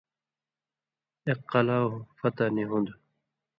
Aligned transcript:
اېک 1.27 1.39
قلاہوۡ 1.51 1.97
فتح 2.17 2.47
نی 2.55 2.63
ہُون٘دوۡ 2.69 2.97